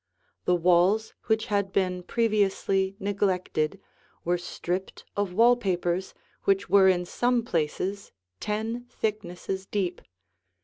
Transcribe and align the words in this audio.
The 0.45 0.55
walls, 0.55 1.13
which 1.25 1.45
had 1.45 1.71
been 1.71 2.01
previously 2.01 2.95
neglected, 2.99 3.79
were 4.25 4.39
stripped 4.39 5.05
of 5.15 5.31
wall 5.31 5.55
papers 5.55 6.15
which 6.45 6.67
were 6.67 6.87
in 6.87 7.05
some 7.05 7.43
places 7.43 8.11
ten 8.39 8.87
thicknesses 8.89 9.67
deep. 9.67 10.01